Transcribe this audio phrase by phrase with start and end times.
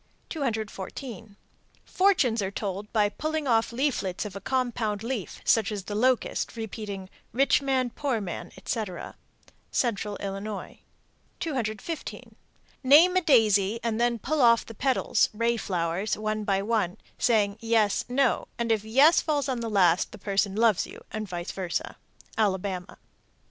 [0.29, 1.35] 214.
[1.85, 6.55] Fortunes are told by pulling off leaflets of a compound leaf, such as the locust,
[6.57, 9.15] repeating, "Rich man, poor man," etc.
[9.69, 10.79] Central Illinois.
[11.39, 12.33] 215.
[12.83, 17.57] Name a daisy, and then pull off the petals (ray flowers) one by one, saying
[17.59, 21.51] "yes, no," and if "yes" falls on the last, the person loves you, and vice
[21.51, 21.95] versa.
[22.39, 22.97] _Alabama.